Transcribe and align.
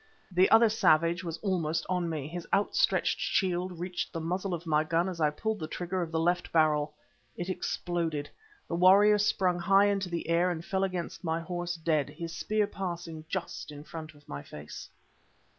The 0.31 0.49
other 0.49 0.67
savage 0.67 1.23
was 1.23 1.37
almost 1.43 1.85
on 1.87 2.09
me; 2.09 2.27
his 2.27 2.47
outstretched 2.51 3.19
shield 3.19 3.77
reached 3.79 4.11
the 4.11 4.19
muzzle 4.19 4.51
of 4.55 4.65
my 4.65 4.83
gun 4.83 5.07
as 5.07 5.21
I 5.21 5.29
pulled 5.29 5.59
the 5.59 5.67
trigger 5.67 6.01
of 6.01 6.11
the 6.11 6.19
left 6.19 6.51
barrel. 6.51 6.95
It 7.37 7.49
exploded, 7.49 8.27
the 8.67 8.73
warrior 8.73 9.19
sprung 9.19 9.59
high 9.59 9.85
into 9.89 10.09
the 10.09 10.27
air, 10.27 10.49
and 10.49 10.65
fell 10.65 10.83
against 10.83 11.23
my 11.23 11.39
horse 11.39 11.75
dead, 11.75 12.09
his 12.09 12.35
spear 12.35 12.65
passing 12.65 13.25
just 13.29 13.71
in 13.71 13.83
front 13.83 14.15
of 14.15 14.27
my 14.27 14.41
face. 14.41 14.89